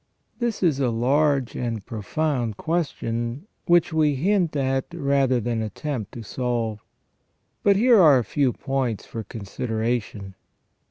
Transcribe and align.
This 0.39 0.63
is 0.63 0.79
a 0.79 0.89
large 0.89 1.55
and 1.55 1.85
profound 1.85 2.57
question, 2.57 3.45
which 3.67 3.93
we 3.93 4.15
hint 4.15 4.55
at 4.55 4.85
rather 4.95 5.39
than 5.39 5.61
attempt 5.61 6.13
to 6.13 6.23
solve. 6.23 6.83
But 7.61 7.75
here 7.75 8.01
are 8.01 8.17
a 8.17 8.23
few 8.23 8.51
points 8.51 9.05
for 9.05 9.23
consideration. 9.23 10.33